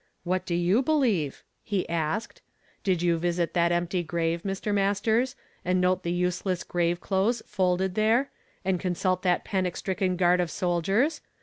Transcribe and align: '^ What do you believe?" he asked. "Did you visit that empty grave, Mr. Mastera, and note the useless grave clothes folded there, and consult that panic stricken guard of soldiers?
'^ 0.01 0.03
What 0.23 0.47
do 0.47 0.55
you 0.55 0.81
believe?" 0.81 1.43
he 1.73 1.87
asked. 1.87 2.41
"Did 2.83 3.03
you 3.03 3.19
visit 3.19 3.53
that 3.53 3.71
empty 3.71 4.01
grave, 4.01 4.41
Mr. 4.41 4.73
Mastera, 4.73 5.27
and 5.63 5.79
note 5.79 6.01
the 6.01 6.11
useless 6.11 6.63
grave 6.63 6.99
clothes 6.99 7.43
folded 7.45 7.93
there, 7.93 8.31
and 8.65 8.79
consult 8.79 9.21
that 9.21 9.45
panic 9.45 9.77
stricken 9.77 10.15
guard 10.15 10.39
of 10.41 10.49
soldiers? 10.49 11.21